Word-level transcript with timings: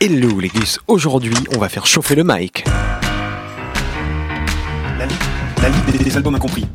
Hello 0.00 0.38
les 0.38 0.48
gus, 0.48 0.78
aujourd'hui 0.86 1.34
on 1.54 1.58
va 1.58 1.68
faire 1.68 1.86
chauffer 1.86 2.14
le 2.14 2.22
mic. 2.24 2.64
La, 4.96 5.06
li- 5.06 5.14
la 5.60 5.68
liste 5.68 5.90
des, 5.90 5.98
des 6.04 6.16
albums 6.16 6.34
incompris. 6.36 6.66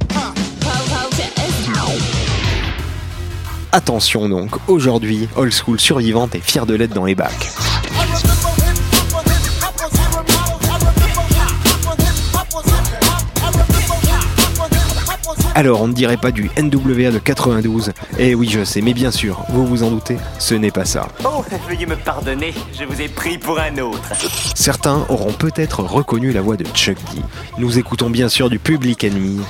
Attention 3.71 4.30
donc, 4.30 4.52
aujourd'hui, 4.67 5.27
Old 5.36 5.52
School 5.54 5.80
survivante 5.80 6.36
est 6.36 6.39
fière 6.41 6.66
de 6.66 6.75
l'être 6.75 6.94
dans 6.94 7.05
les 7.05 7.16
bacs. 7.16 7.49
Alors 15.55 15.81
on 15.81 15.88
ne 15.88 15.93
dirait 15.93 16.17
pas 16.17 16.31
du 16.31 16.49
NWA 16.57 17.11
de 17.11 17.20
92, 17.20 17.91
eh 18.17 18.33
oui 18.33 18.49
je 18.49 18.63
sais, 18.63 18.81
mais 18.81 18.95
bien 18.95 19.11
sûr, 19.11 19.43
vous 19.49 19.67
vous 19.67 19.83
en 19.83 19.91
doutez, 19.91 20.17
ce 20.39 20.55
n'est 20.55 20.71
pas 20.71 20.84
ça. 20.84 21.07
Oh, 21.23 21.44
veuillez 21.70 21.85
me 21.85 21.95
pardonner, 21.95 22.55
je 22.77 22.85
vous 22.85 22.99
ai 22.99 23.07
pris 23.07 23.38
pour 23.38 23.59
un 23.59 23.77
autre. 23.77 24.13
Certains 24.55 25.05
auront 25.09 25.31
peut-être 25.31 25.81
reconnu 25.81 26.31
la 26.31 26.41
voix 26.41 26.58
de 26.58 26.66
Chuck 26.66 26.97
D. 27.13 27.21
Nous 27.59 27.77
écoutons 27.77 28.09
bien 28.09 28.30
sûr 28.30 28.49
du 28.49 28.58
Public 28.58 29.03
Enemy, 29.03 29.41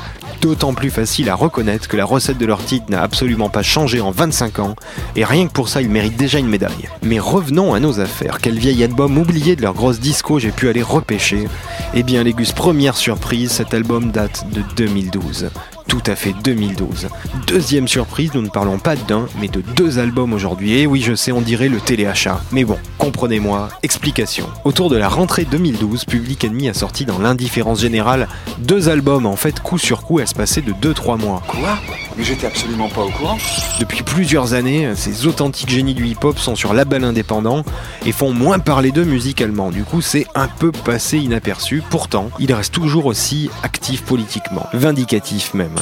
d'autant 0.41 0.73
plus 0.73 0.89
facile 0.89 1.29
à 1.29 1.35
reconnaître 1.35 1.87
que 1.87 1.95
la 1.95 2.03
recette 2.03 2.37
de 2.37 2.45
leur 2.45 2.63
titre 2.65 2.87
n'a 2.89 3.01
absolument 3.01 3.49
pas 3.49 3.63
changé 3.63 4.01
en 4.01 4.11
25 4.11 4.59
ans, 4.59 4.75
et 5.15 5.23
rien 5.23 5.47
que 5.47 5.53
pour 5.53 5.69
ça 5.69 5.81
ils 5.81 5.89
méritent 5.89 6.17
déjà 6.17 6.37
une 6.37 6.49
médaille. 6.49 6.89
Mais 7.01 7.19
revenons 7.19 7.73
à 7.73 7.79
nos 7.79 8.01
affaires, 8.01 8.39
quel 8.41 8.59
vieil 8.59 8.83
album 8.83 9.17
oublié 9.17 9.55
de 9.55 9.61
leur 9.61 9.73
grosse 9.73 10.01
disco 10.01 10.37
j'ai 10.37 10.51
pu 10.51 10.67
aller 10.67 10.83
repêcher 10.83 11.47
Eh 11.93 12.03
bien 12.03 12.23
les 12.23 12.33
gus, 12.33 12.51
première 12.51 12.97
surprise, 12.97 13.51
cet 13.51 13.73
album 13.73 14.11
date 14.11 14.45
de 14.51 14.63
2012. 14.75 15.49
Tout 15.87 16.01
à 16.07 16.15
fait 16.15 16.33
2012. 16.43 17.09
Deuxième 17.47 17.87
surprise, 17.87 18.31
nous 18.33 18.41
ne 18.41 18.49
parlons 18.49 18.79
pas 18.79 18.95
d'un, 18.95 19.27
mais 19.39 19.47
de 19.47 19.61
deux 19.61 19.99
albums 19.99 20.33
aujourd'hui. 20.33 20.79
Et 20.79 20.87
oui, 20.87 21.01
je 21.01 21.13
sais, 21.13 21.31
on 21.31 21.41
dirait 21.41 21.69
le 21.69 21.79
téléachat. 21.79 22.41
Mais 22.51 22.63
bon, 22.63 22.77
comprenez-moi, 22.97 23.69
explication. 23.83 24.47
Autour 24.63 24.89
de 24.89 24.97
la 24.97 25.09
rentrée 25.09 25.45
2012, 25.45 26.05
Public 26.05 26.45
Enemy 26.45 26.69
a 26.69 26.73
sorti 26.73 27.05
dans 27.05 27.19
l'indifférence 27.19 27.81
générale 27.81 28.27
deux 28.59 28.89
albums, 28.89 29.25
en 29.25 29.35
fait, 29.35 29.59
coup 29.59 29.77
sur 29.77 30.03
coup, 30.03 30.19
espacés 30.19 30.61
de 30.61 30.71
2-3 30.71 31.19
mois. 31.19 31.43
Quoi? 31.47 31.77
Mais 32.17 32.23
j'étais 32.23 32.47
absolument 32.47 32.89
pas 32.89 33.01
au 33.01 33.09
courant. 33.09 33.37
Depuis 33.79 34.03
plusieurs 34.03 34.53
années, 34.53 34.93
ces 34.95 35.25
authentiques 35.25 35.69
génies 35.69 35.95
du 35.95 36.07
hip-hop 36.07 36.37
sont 36.39 36.55
sur 36.55 36.73
label 36.73 37.03
indépendant 37.03 37.63
et 38.05 38.11
font 38.11 38.33
moins 38.33 38.59
parler 38.59 38.91
d'eux 38.91 39.05
musicalement. 39.05 39.71
Du 39.71 39.83
coup, 39.83 40.01
c'est 40.01 40.27
un 40.35 40.47
peu 40.47 40.71
passé 40.71 41.17
inaperçu. 41.17 41.83
Pourtant, 41.89 42.29
ils 42.39 42.53
restent 42.53 42.73
toujours 42.73 43.05
aussi 43.07 43.49
actifs 43.63 44.03
politiquement, 44.03 44.67
vindicatifs 44.73 45.53
même. 45.53 45.75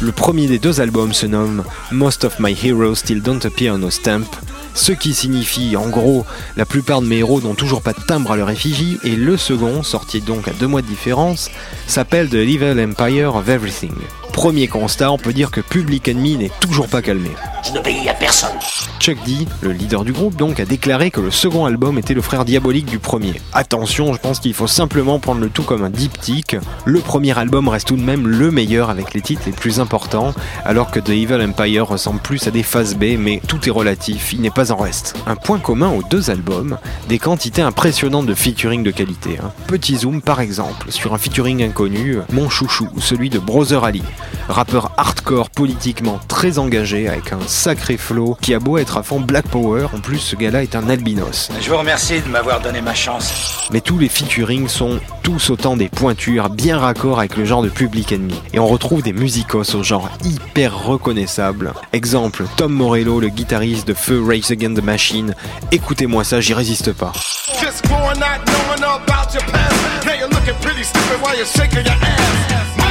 Le 0.00 0.12
premier 0.12 0.46
des 0.46 0.58
deux 0.58 0.80
albums 0.80 1.12
se 1.12 1.26
nomme 1.26 1.64
Most 1.90 2.24
of 2.24 2.38
My 2.38 2.56
Heroes 2.62 2.96
Still 2.96 3.22
Don't 3.22 3.40
Appear 3.44 3.74
on 3.74 3.90
Stamp, 3.90 4.26
ce 4.74 4.92
qui 4.92 5.14
signifie 5.14 5.76
en 5.76 5.88
gros 5.88 6.26
la 6.56 6.66
plupart 6.66 7.00
de 7.00 7.06
mes 7.06 7.18
héros 7.18 7.40
n'ont 7.40 7.54
toujours 7.54 7.82
pas 7.82 7.92
de 7.92 8.00
timbre 8.06 8.32
à 8.32 8.36
leur 8.36 8.50
effigie, 8.50 8.98
et 9.04 9.16
le 9.16 9.36
second, 9.36 9.82
sorti 9.82 10.20
donc 10.20 10.48
à 10.48 10.52
deux 10.52 10.66
mois 10.66 10.82
de 10.82 10.86
différence, 10.86 11.50
s'appelle 11.86 12.28
The 12.28 12.34
Evil 12.34 12.80
Empire 12.80 13.36
of 13.36 13.48
Everything. 13.48 13.94
Premier 14.34 14.66
constat, 14.66 15.12
on 15.12 15.16
peut 15.16 15.32
dire 15.32 15.50
que 15.52 15.60
Public 15.60 16.08
Enemy 16.08 16.36
n'est 16.36 16.50
toujours 16.60 16.88
pas 16.88 17.00
calmé. 17.02 17.30
Je 17.64 17.72
n'obéis 17.72 18.08
à 18.08 18.14
personne. 18.14 18.50
Chuck 18.98 19.16
D, 19.24 19.46
le 19.60 19.70
leader 19.70 20.04
du 20.04 20.12
groupe 20.12 20.34
donc, 20.34 20.58
a 20.60 20.64
déclaré 20.64 21.10
que 21.10 21.20
le 21.20 21.30
second 21.30 21.66
album 21.66 21.98
était 21.98 22.14
le 22.14 22.20
frère 22.20 22.44
diabolique 22.44 22.84
du 22.86 22.98
premier. 22.98 23.40
Attention, 23.52 24.12
je 24.12 24.18
pense 24.18 24.40
qu'il 24.40 24.52
faut 24.52 24.66
simplement 24.66 25.18
prendre 25.20 25.40
le 25.40 25.48
tout 25.50 25.62
comme 25.62 25.84
un 25.84 25.88
diptyque. 25.88 26.56
Le 26.84 27.00
premier 27.00 27.38
album 27.38 27.68
reste 27.68 27.88
tout 27.88 27.96
de 27.96 28.02
même 28.02 28.26
le 28.26 28.50
meilleur 28.50 28.90
avec 28.90 29.14
les 29.14 29.22
titres 29.22 29.42
les 29.46 29.52
plus 29.52 29.78
importants, 29.78 30.34
alors 30.64 30.90
que 30.90 31.00
The 31.00 31.10
Evil 31.10 31.40
Empire 31.40 31.86
ressemble 31.86 32.20
plus 32.20 32.46
à 32.48 32.50
des 32.50 32.62
phases 32.64 32.96
B, 32.96 33.16
mais 33.18 33.40
tout 33.46 33.66
est 33.68 33.72
relatif, 33.72 34.32
il 34.32 34.40
n'est 34.40 34.50
pas 34.50 34.72
en 34.72 34.76
reste. 34.76 35.14
Un 35.26 35.36
point 35.36 35.58
commun 35.60 35.90
aux 35.90 36.02
deux 36.02 36.30
albums, 36.30 36.76
des 37.08 37.18
quantités 37.20 37.62
impressionnantes 37.62 38.26
de 38.26 38.34
featuring 38.34 38.82
de 38.82 38.90
qualité. 38.90 39.38
hein. 39.42 39.52
Petit 39.68 39.96
zoom 39.96 40.20
par 40.20 40.40
exemple, 40.40 40.90
sur 40.90 41.14
un 41.14 41.18
featuring 41.18 41.62
inconnu, 41.62 42.18
mon 42.32 42.50
chouchou, 42.50 42.88
celui 42.98 43.30
de 43.30 43.38
Brother 43.38 43.84
Ali, 43.84 44.02
rappeur 44.48 44.92
hardcore 44.96 45.50
politiquement 45.50 46.20
très 46.28 46.58
engagé 46.58 47.08
avec 47.08 47.32
un 47.32 47.40
sacré 47.46 47.96
flow 47.96 48.36
qui 48.40 48.54
a 48.54 48.58
beau 48.58 48.78
être 48.78 48.98
à 48.98 49.02
fond 49.02 49.20
Black 49.20 49.46
Power, 49.48 49.86
en 49.94 50.00
plus 50.00 50.18
ce 50.18 50.36
gars-là 50.36 50.62
est 50.62 50.76
un 50.76 50.88
albinos. 50.88 51.50
Je 51.60 51.70
vous 51.70 51.78
remercie 51.78 52.20
de 52.20 52.28
m'avoir 52.28 52.60
donné 52.60 52.80
ma 52.80 52.94
chance. 52.94 53.68
Mais 53.70 53.80
tous 53.80 53.98
les 53.98 54.08
featuring 54.08 54.68
sont 54.68 55.00
tous 55.22 55.50
autant 55.50 55.76
des 55.76 55.88
pointures 55.88 56.50
bien 56.50 56.78
raccord 56.78 57.18
avec 57.18 57.36
le 57.36 57.44
genre 57.44 57.62
de 57.62 57.68
Public 57.68 58.12
Enemy. 58.12 58.40
Et 58.52 58.58
on 58.58 58.66
retrouve 58.66 59.02
des 59.02 59.12
musicos 59.12 59.74
au 59.74 59.82
genre 59.82 60.10
hyper 60.24 60.84
reconnaissable. 60.84 61.72
Exemple, 61.92 62.44
Tom 62.56 62.72
Morello, 62.72 63.20
le 63.20 63.28
guitariste 63.28 63.88
de 63.88 63.94
Feu 63.94 64.22
Race 64.24 64.50
Against 64.50 64.80
the 64.80 64.84
Machine. 64.84 65.34
Écoutez-moi 65.72 66.24
ça, 66.24 66.40
j'y 66.40 66.54
résiste 66.54 66.92
pas. 66.92 67.12
Just 67.60 67.86
going 67.88 68.18
not 68.18 68.44
knowing 68.46 68.82
about 68.82 69.32
your 69.32 69.44
past. 69.44 70.06
Now 70.06 70.14
you're 70.14 70.28
looking 70.28 70.54
pretty 70.60 70.84
stupid 70.84 71.20
while 71.22 71.36
you're 71.36 71.46
shaking 71.46 71.84
your 71.84 71.94
ass. 72.02 72.83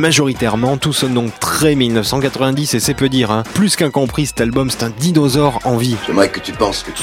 Majoritairement, 0.00 0.78
tout 0.78 0.94
sonne 0.94 1.12
donc 1.12 1.38
très 1.40 1.74
1990 1.74 2.72
et 2.72 2.80
c'est 2.80 2.94
peu 2.94 3.10
dire. 3.10 3.30
Hein. 3.30 3.42
Plus 3.52 3.76
qu'incompris, 3.76 4.24
cet 4.24 4.40
album, 4.40 4.70
c'est 4.70 4.82
un 4.82 4.88
dinosaure 4.88 5.60
en 5.64 5.76
vie. 5.76 5.94
J'aimerais 6.06 6.30
que 6.30 6.40
tu 6.40 6.52
penses 6.52 6.82
que 6.82 6.90
tu... 6.90 7.02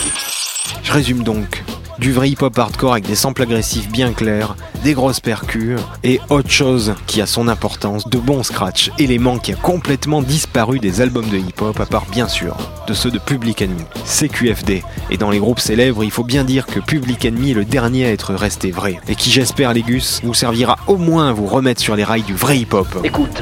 Je 0.81 0.91
résume 0.91 1.21
donc. 1.21 1.63
Du 1.99 2.11
vrai 2.11 2.29
hip-hop 2.29 2.57
hardcore 2.57 2.91
avec 2.91 3.07
des 3.07 3.15
samples 3.15 3.41
agressifs 3.41 3.89
bien 3.89 4.13
clairs, 4.13 4.55
des 4.83 4.93
grosses 4.93 5.19
percus 5.19 5.79
et 6.03 6.19
autre 6.29 6.51
chose 6.51 6.93
qui 7.07 7.21
a 7.21 7.25
son 7.25 7.47
importance, 7.47 8.07
de 8.07 8.19
bons 8.19 8.43
scratch, 8.43 8.91
élément 8.99 9.39
qui 9.39 9.53
a 9.53 9.55
complètement 9.55 10.21
disparu 10.21 10.77
des 10.77 11.01
albums 11.01 11.27
de 11.27 11.37
hip-hop 11.37 11.79
à 11.79 11.87
part 11.87 12.05
bien 12.05 12.27
sûr 12.27 12.55
de 12.87 12.93
ceux 12.93 13.09
de 13.09 13.17
Public 13.17 13.63
Enemy, 13.63 13.83
CQFD. 14.05 14.83
Et 15.09 15.17
dans 15.17 15.31
les 15.31 15.39
groupes 15.39 15.59
célèbres, 15.59 16.03
il 16.03 16.11
faut 16.11 16.23
bien 16.23 16.43
dire 16.43 16.67
que 16.67 16.79
Public 16.79 17.25
Enemy 17.25 17.51
est 17.51 17.55
le 17.55 17.65
dernier 17.65 18.05
à 18.05 18.11
être 18.11 18.35
resté 18.35 18.69
vrai 18.69 18.99
et 19.07 19.15
qui 19.15 19.31
j'espère 19.31 19.73
les 19.73 19.81
gus 19.81 20.21
vous 20.23 20.35
servira 20.35 20.77
au 20.85 20.97
moins 20.97 21.29
à 21.29 21.33
vous 21.33 21.47
remettre 21.47 21.81
sur 21.81 21.95
les 21.95 22.03
rails 22.03 22.23
du 22.23 22.35
vrai 22.35 22.59
hip-hop. 22.59 22.87
Écoute, 23.03 23.41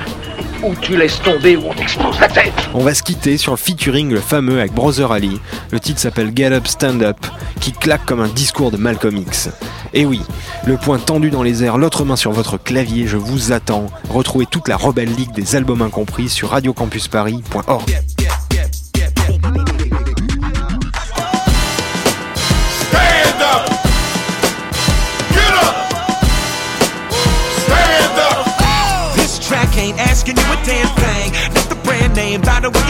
tu 0.74 0.98
laisses 0.98 1.22
tomber 1.22 1.56
ou 1.56 1.66
on 1.68 2.20
la 2.20 2.28
tête. 2.28 2.53
On 2.74 2.84
va 2.84 2.94
se 2.94 3.03
quitter 3.03 3.38
sur 3.38 3.52
le 3.52 3.58
featuring 3.58 4.12
le 4.12 4.20
fameux 4.20 4.59
avec 4.59 4.74
Brother 4.74 5.12
Ali. 5.12 5.40
Le 5.72 5.80
titre 5.80 6.00
s'appelle 6.00 6.31
Get 6.36 6.52
Up 6.52 6.68
Stand 6.68 7.03
Up, 7.03 7.18
qui 7.59 7.72
claque 7.72 8.06
comme 8.06 8.22
un 8.22 8.28
discours 8.28 8.72
de 8.72 8.78
Malcolm 8.78 9.18
X. 9.18 9.50
Et 9.94 10.06
oui, 10.06 10.22
le 10.66 10.78
poing 10.78 10.98
tendu 10.98 11.30
dans 11.30 11.44
les 11.44 11.64
airs, 11.64 11.78
l'autre 11.78 12.04
main 12.04 12.16
sur 12.16 12.31
votre 12.31 12.58
clavier, 12.58 13.08
je 13.08 13.18
vous 13.18 13.52
attends. 13.52 13.88
Retrouvez 14.09 14.46
toute 14.46 14.68
la 14.68 14.78
Rebelle 14.78 15.14
League 15.14 15.34
des 15.34 15.56
albums 15.56 15.81
incompris 15.81 16.30
sur 16.30 16.50
radiocampusparis.org. 16.50 18.15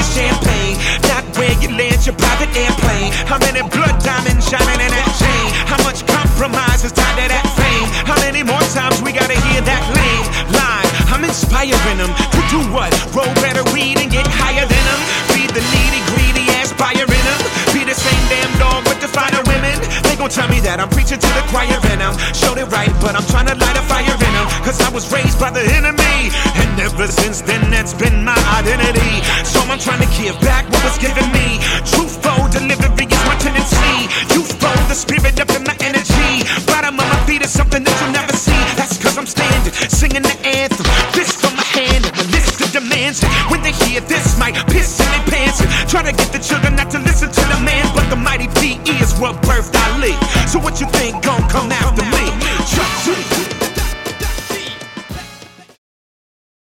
of 0.06 0.14
champagne. 0.14 0.78
Not 1.10 1.26
where 1.38 1.54
you 1.62 1.70
land 1.74 2.06
your 2.06 2.16
private 2.16 2.54
airplane. 2.54 3.12
How 3.26 3.40
many 3.40 3.62
blood 3.70 3.98
diamonds 4.04 4.46
shining 4.48 4.80
in 4.80 4.92
that 4.94 5.10
chain? 5.18 5.48
How 5.66 5.82
much 5.82 6.06
compromise 6.06 6.86
is 6.86 6.94
tied 6.94 7.18
to 7.18 7.26
that 7.30 7.46
fame? 7.58 7.88
How 8.06 8.18
many 8.22 8.44
more 8.44 8.62
times 8.74 9.02
we 9.02 9.12
gotta 9.12 9.38
hear 9.50 9.62
that 9.66 9.84
lame 9.98 10.26
line? 10.54 10.90
I'm 11.10 11.24
inspiring 11.26 11.98
them 11.98 12.14
to 12.14 12.42
do 12.54 12.60
what? 12.70 12.92
Roll 13.16 13.32
better 13.42 13.66
weed 13.74 13.98
and 13.98 14.12
get 14.12 14.28
higher 14.28 14.66
than 14.66 14.84
them. 14.86 15.02
Feed 15.34 15.50
the 15.58 15.64
needy, 15.74 16.02
greedy, 16.14 16.46
aspiring 16.62 17.26
them. 17.26 17.42
Be 17.74 17.82
the 17.84 17.98
same 17.98 18.24
damn 18.30 18.52
dog 18.62 18.86
with 18.86 19.02
the 19.02 19.10
finer 19.10 19.42
women. 19.50 19.80
They 20.06 20.16
gon' 20.16 20.30
tell 20.30 20.50
me 20.50 20.60
that 20.68 20.80
I'm 20.80 20.90
preaching 20.90 21.20
to 21.20 21.32
the 21.34 21.44
choir 21.50 21.80
and 21.92 22.04
I'm 22.04 22.16
showed 22.36 22.60
it 22.60 22.70
right, 22.70 22.92
but 23.02 23.16
I'm 23.16 23.26
trying 23.32 23.48
to 23.48 23.56
light 23.56 23.78
a 23.78 23.84
fire 23.88 24.06
in 24.06 24.34
them. 24.38 24.48
Cause 24.62 24.80
I 24.82 24.90
was 24.92 25.10
raised 25.12 25.40
by 25.40 25.50
the 25.52 25.64
enemy. 25.74 26.30
And 26.62 26.80
ever 26.80 27.08
since 27.08 27.42
then, 27.42 27.72
that's 27.72 27.94
been 27.94 28.24
my 28.24 28.38
give 30.26 30.42
back 30.42 30.66
what 30.74 30.82
was 30.84 30.98
given 30.98 31.28
me. 31.30 31.62
Truthful 31.86 32.50
delivery 32.50 33.06
is 33.06 33.24
my 33.30 33.38
tendency. 33.38 34.10
Youthful, 34.34 34.74
the 34.90 34.98
spirit 34.98 35.38
up 35.38 35.54
in 35.54 35.62
my 35.62 35.78
energy. 35.86 36.42
Bottom 36.66 36.98
of 36.98 37.06
my 37.06 37.20
feet 37.30 37.46
is 37.46 37.54
something 37.54 37.84
that 37.86 37.94
you'll 38.02 38.18
never 38.18 38.34
see. 38.34 38.58
That's 38.74 38.98
cause 38.98 39.18
I'm 39.22 39.30
standing, 39.30 39.74
singing 39.86 40.26
the 40.26 40.34
anthem. 40.42 40.90
Fist 41.14 41.46
on 41.46 41.54
my 41.54 41.68
hand, 41.78 42.10
and 42.10 42.16
the 42.18 42.26
list 42.34 42.58
of 42.66 42.74
demands. 42.74 43.22
When 43.54 43.62
they 43.62 43.74
hear 43.86 44.02
this, 44.02 44.34
might 44.42 44.58
piss 44.74 44.98
in 44.98 45.06
their 45.14 45.26
pants. 45.30 45.62
Try 45.92 46.02
to 46.02 46.12
get 46.12 46.34
the 46.34 46.42
children 46.42 46.74
not 46.76 46.90
to 46.98 47.00
listen 47.06 47.30
to 47.30 47.44
the 47.54 47.60
man. 47.62 47.86
But 47.94 48.10
the 48.10 48.18
mighty 48.18 48.50
PE 48.58 48.98
is 48.98 49.14
what 49.22 49.38
birthed 49.46 49.78
Ali. 49.94 50.18
So 50.50 50.58
what 50.58 50.82
you 50.82 50.90
think? 50.98 51.22